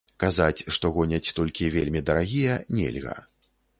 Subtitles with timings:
[0.21, 3.17] Казаць, што гоняць толькі вельмі дарагія, нельга.